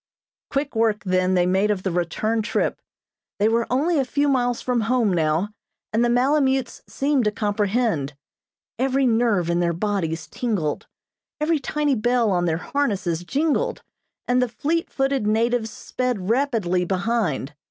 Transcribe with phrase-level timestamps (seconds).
[0.49, 2.81] Quick work then they made of the return trip.
[3.37, 5.49] They were only a few miles from home now,
[5.93, 8.15] and the malemutes seemed to comprehend.
[8.79, 10.87] Every nerve in their bodies tingled.
[11.39, 13.83] Every tiny bell on their harnesses jingled,
[14.27, 17.53] and the fleet footed natives sped rapidly behind.